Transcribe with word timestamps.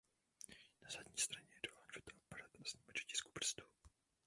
Na 0.83 0.89
zadní 0.89 1.17
straně 1.17 1.47
je 1.51 1.69
duální 1.69 1.87
fotoaparát 2.03 2.51
a 2.51 2.63
snímač 2.63 3.01
otisků 3.01 3.29
prstů. 3.33 3.63